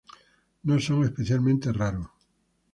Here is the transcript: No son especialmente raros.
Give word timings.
No 0.67 0.79
son 0.79 1.03
especialmente 1.03 1.71
raros. 1.71 2.09